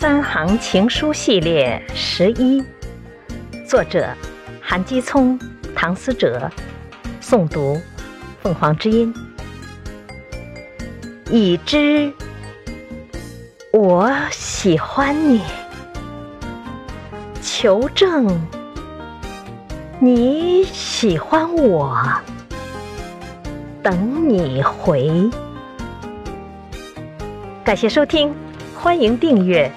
[0.00, 2.64] 三行情书系列十一，
[3.68, 4.08] 作者
[4.58, 5.38] 韩基聪，
[5.76, 6.50] 唐思哲，
[7.20, 7.78] 诵读
[8.42, 9.12] 凤凰之音。
[11.30, 12.10] 已知
[13.74, 15.42] 我喜欢你，
[17.42, 18.40] 求证
[19.98, 21.94] 你喜欢我。
[23.82, 25.28] 等你回。
[27.62, 28.34] 感谢收听，
[28.74, 29.70] 欢迎订阅。